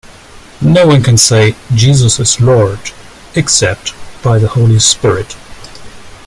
[0.63, 2.89] No one can say 'Jesus is Lord'
[3.35, 3.93] except
[4.23, 5.35] by the Holy Spirit.